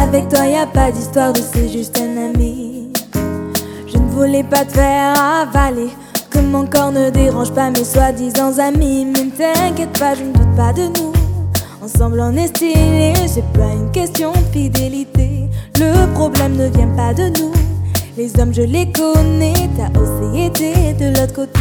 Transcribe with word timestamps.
Avec 0.00 0.28
toi, 0.28 0.46
y 0.46 0.54
a 0.54 0.66
pas 0.66 0.90
d'histoire 0.90 1.32
de 1.34 1.40
c'est 1.40 1.68
juste 1.68 2.00
un 2.00 2.30
ami. 2.30 2.88
Je 3.86 3.98
ne 3.98 4.08
voulais 4.08 4.44
pas 4.44 4.64
te 4.64 4.72
faire 4.72 5.14
avaler. 5.20 5.88
Que 6.30 6.38
mon 6.38 6.66
corps 6.66 6.90
ne 6.90 7.10
dérange 7.10 7.52
pas 7.52 7.68
mes 7.68 7.84
soi-disant 7.84 8.58
amis. 8.58 9.04
Mais 9.04 9.24
ne 9.24 9.30
t'inquiète 9.30 9.98
pas, 9.98 10.14
je 10.14 10.22
ne 10.22 10.32
doute 10.32 10.56
pas 10.56 10.72
de 10.72 10.84
nous. 10.84 11.12
Ensemble, 11.82 12.20
on 12.20 12.34
est 12.36 12.46
stylé. 12.46 13.12
C'est 13.26 13.44
pas 13.52 13.72
une 13.74 13.90
question 13.90 14.32
de 14.32 14.58
fidélité. 14.58 15.48
Le 15.78 16.10
problème 16.14 16.56
ne 16.56 16.68
vient 16.68 16.94
pas 16.96 17.12
de 17.12 17.28
nous. 17.38 17.52
Les 18.16 18.40
hommes, 18.40 18.54
je 18.54 18.62
les 18.62 18.90
connais. 18.90 19.68
T'as 19.76 20.00
aussi 20.00 20.46
été 20.46 20.94
de 20.94 21.18
l'autre 21.18 21.34
côté. 21.34 21.60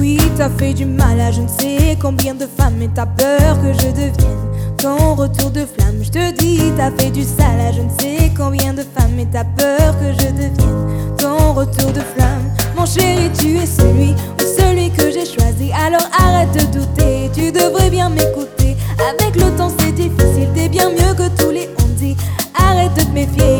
Oui, 0.00 0.18
t'as 0.38 0.48
fait 0.48 0.72
du 0.72 0.86
mal 0.86 1.20
à 1.20 1.30
je 1.30 1.42
ne 1.42 1.48
sais 1.48 1.98
combien 2.00 2.34
de 2.34 2.46
femmes. 2.46 2.80
Et 2.80 2.88
t'as 2.88 3.04
peur 3.04 3.60
que 3.60 3.72
je 3.74 3.88
devienne 3.88 4.49
ton 4.80 5.14
retour 5.14 5.50
de 5.50 5.66
flamme. 5.66 6.02
Je 6.02 6.10
te 6.10 6.32
dis, 6.32 6.72
t'as 6.76 6.90
fait 6.90 7.10
du 7.10 7.22
sale 7.22 7.74
je 7.74 7.82
ne 7.82 7.90
sais 8.00 8.32
combien 8.36 8.72
de 8.72 8.82
femmes. 8.82 9.18
Et 9.18 9.26
t'as 9.26 9.44
peur 9.44 9.94
que 10.00 10.12
je 10.12 10.28
devienne 10.28 11.16
ton 11.18 11.52
retour 11.52 11.92
de 11.92 12.00
flamme. 12.00 12.50
Mon 12.76 12.86
chéri, 12.86 13.30
tu 13.38 13.58
es 13.58 13.66
celui 13.66 14.12
ou 14.12 14.42
celui 14.58 14.90
que 14.90 15.10
j'ai 15.10 15.26
choisi. 15.26 15.70
Alors 15.72 16.08
arrête 16.18 16.52
de 16.52 16.78
douter, 16.78 17.30
tu 17.34 17.52
devrais 17.52 17.90
bien 17.90 18.08
m'écouter. 18.08 18.76
Avec 18.98 19.36
le 19.36 19.50
temps, 19.56 19.70
c'est 19.78 19.92
difficile, 19.92 20.48
t'es 20.54 20.68
bien 20.68 20.90
mieux 20.90 21.14
que 21.14 21.28
tous 21.40 21.50
les 21.50 21.68
on 21.82 21.88
dit. 21.98 22.16
Arrête 22.54 22.94
de 22.94 23.02
te 23.02 23.10
méfier 23.10 23.59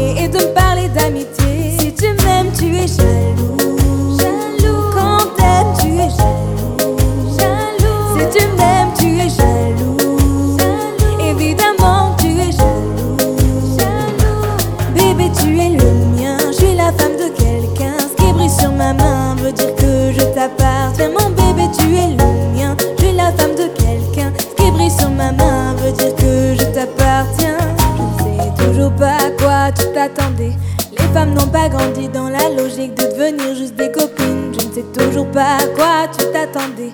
Les 29.92 30.98
femmes 31.12 31.34
n'ont 31.34 31.48
pas 31.48 31.68
grandi 31.68 32.08
dans 32.08 32.28
la 32.28 32.48
logique 32.56 32.94
de 32.94 33.02
devenir 33.02 33.56
juste 33.56 33.74
des 33.74 33.90
copines. 33.90 34.52
Je 34.52 34.68
ne 34.68 34.72
sais 34.72 34.84
toujours 34.96 35.26
pas 35.32 35.56
à 35.56 35.66
quoi 35.74 36.06
tu 36.16 36.24
t'attendais. 36.32 36.92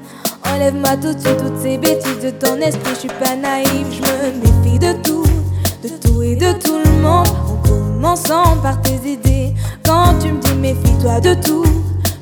Enlève-moi 0.50 0.96
tout 0.96 1.12
de 1.12 1.20
suite 1.20 1.36
toutes 1.36 1.60
ces 1.60 1.76
bêtises 1.76 2.20
de 2.22 2.30
ton 2.30 2.56
esprit. 2.56 2.94
Je 2.94 3.00
suis 3.00 3.08
pas 3.08 3.36
naïve, 3.36 3.86
je 3.90 4.00
me 4.00 4.40
méfie 4.40 4.78
de 4.78 4.92
tout, 5.02 5.26
de 5.82 5.88
tout 5.88 6.22
et 6.22 6.36
de 6.36 6.52
tout 6.52 6.78
le 6.82 7.02
monde. 7.02 7.26
En 7.50 7.68
commençant 7.68 8.56
par 8.62 8.80
tes 8.80 8.96
idées. 9.06 9.52
Quand 9.84 10.14
tu 10.18 10.32
me 10.32 10.40
dis 10.40 10.54
méfie-toi 10.54 11.20
de 11.20 11.34
tout, 11.34 11.66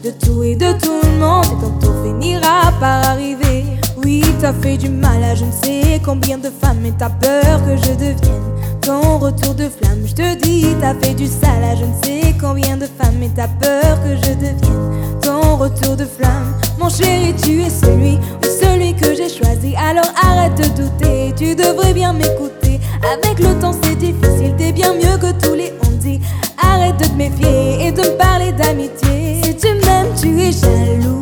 de 0.02 0.11
tout 0.11 0.42
et 0.42 0.56
de 0.56 0.72
tout 0.72 1.00
le 1.05 1.19
monde. 1.20 1.45
Et 1.45 1.64
tantôt 1.64 1.95
finira 2.02 2.72
par 2.80 3.11
arriver. 3.11 3.64
Oui, 4.05 4.25
t'as 4.41 4.52
fait 4.52 4.77
du 4.77 4.89
mal 4.89 5.22
à 5.22 5.36
je 5.36 5.45
ne 5.45 5.52
sais 5.52 6.00
combien 6.05 6.36
de 6.36 6.50
femmes. 6.50 6.84
Et 6.84 6.92
t'as 6.98 7.11
peur 7.11 7.64
que 7.64 7.77
je 7.77 7.92
devienne 7.92 8.53
ton 8.84 9.18
retour 9.18 9.54
de 9.54 9.68
flamme. 9.68 10.02
Je 10.06 10.14
te 10.14 10.34
dis, 10.34 10.66
t'as 10.80 10.94
fait 10.94 11.14
du 11.14 11.27
sale 11.27 11.64
à 11.64 11.74
je 11.74 11.84
ne 11.84 11.94
sais 12.04 12.34
combien 12.40 12.77
de 12.77 12.86
femmes. 12.86 13.22
Et 13.22 13.30
t'as 13.34 13.48
peur 13.48 13.98
que 14.04 14.16
je 14.16 14.32
devienne 14.34 15.20
ton 15.22 15.56
retour 15.56 15.96
de 15.96 16.04
flamme. 16.04 16.54
Mon 16.78 16.88
chéri, 16.88 17.34
tu 17.42 17.62
es 17.62 17.70
celui 17.70 18.17
ou 18.17 18.45
celui 18.61 18.95
que 18.95 19.14
j'ai 19.14 19.28
choisi. 19.28 19.74
Alors 19.77 20.11
arrête 20.22 20.56
de 20.56 20.83
douter, 20.83 21.34
tu 21.36 21.55
devrais 21.55 21.95
bien 21.95 22.12
m'écouter. 22.12 22.80
Avec 23.02 23.39
le 23.39 23.58
temps, 23.61 23.74
c'est 23.83 23.96
difficile, 23.96 24.55
t'es 24.56 24.72
bien 24.72 24.95
mieux 24.95 25.16
que 25.18 25.33
tous 25.33 25.55
les 25.55 25.72
on 25.86 25.90
dit. 25.92 26.20
Arrête 26.58 26.98
de 26.98 27.06
te 27.06 27.12
méfier 27.12 27.86
et 27.86 27.92
de 27.92 28.02
me 28.02 28.16
parler 28.18 28.52
d'amitié. 28.52 29.40
Si 29.45 29.56
tu 29.56 29.68
m'aimes, 29.74 30.12
tu 30.20 30.40
es 30.40 30.52
jaloux. 30.52 31.20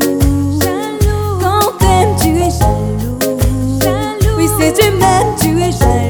Jaloux. 0.60 1.38
Quand 1.40 1.78
t'aimes, 1.78 2.16
tu 2.20 2.28
es 2.28 2.50
jaloux. 2.50 3.38
Jaloux. 3.80 4.36
Oui, 4.36 4.48
si 4.58 4.72
tu 4.72 4.90
m'aimes, 4.90 5.34
tu 5.40 5.48
es 5.60 5.72
jaloux. 5.72 5.78
Jaloux. 5.78 6.01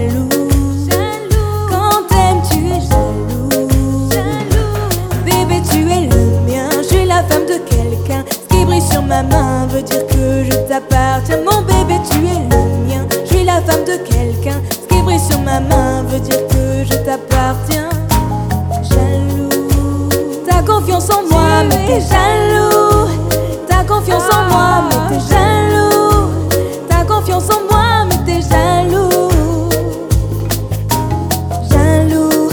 T'appartiens. 10.72 11.38
Mon 11.44 11.60
bébé, 11.62 12.00
tu 12.10 12.16
es 12.18 12.40
le 12.50 12.62
mien. 12.86 13.06
Je 13.24 13.34
suis 13.34 13.44
la 13.44 13.60
femme 13.60 13.84
de 13.84 13.96
quelqu'un. 14.08 14.58
Ce 14.70 14.86
qui 14.88 15.02
brille 15.02 15.20
sur 15.20 15.38
ma 15.40 15.60
main 15.60 16.02
veut 16.08 16.20
dire 16.20 16.46
que 16.48 16.84
je 16.84 16.94
t'appartiens. 17.04 17.90
Jaloux. 18.82 20.08
T'as 20.46 20.62
confiance 20.62 21.10
en 21.10 21.24
moi, 21.30 21.64
mais 21.68 21.86
t'es 21.86 22.00
jaloux. 22.00 23.08
T'as 23.68 23.84
confiance 23.84 24.24
en 24.32 24.48
moi, 24.48 24.84
mais 24.88 25.00
t'es 25.10 25.34
jaloux. 25.34 26.30
T'as 26.88 27.04
confiance 27.04 27.50
en 27.50 27.60
moi, 27.70 28.06
mais 28.08 28.18
t'es 28.24 28.40
jaloux. 28.40 29.28
Jaloux. 31.70 32.48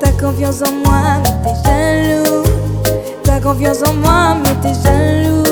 T'as 0.00 0.12
confiance 0.20 0.62
en 0.62 0.72
moi, 0.84 1.22
mais 1.22 1.36
t'es 1.44 1.54
jaloux. 1.64 2.42
T'as 3.22 3.40
confiance 3.40 3.82
en 3.86 3.94
moi, 3.94 4.36
mais 4.42 4.54
t'es 4.62 4.74
jaloux 4.82 5.45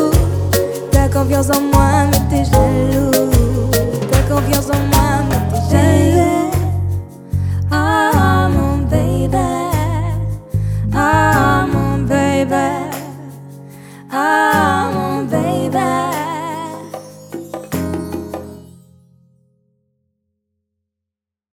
confiance 1.09 1.51
en 1.51 1.61
moi, 1.61 2.07
mais 2.11 2.21
t'es 2.31 2.45
jaloux. 2.45 3.14